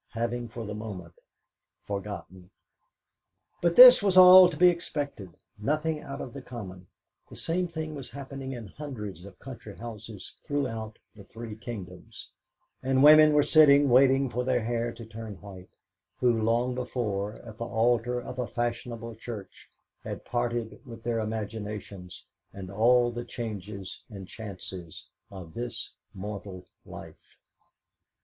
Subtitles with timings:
[0.13, 1.21] having for the moment
[1.83, 2.49] forgotten.
[3.61, 6.87] But this was all to be expected, nothing out of the common;
[7.29, 12.31] the same thing was happening in hundreds of country houses throughout the "three kingdoms,"
[12.81, 15.69] and women were sitting waiting for their hair to turn white,
[16.17, 19.69] who, long before, at the altar of a fashionable church,
[20.03, 27.37] had parted with their imaginations and all the changes and chances of this mortal life.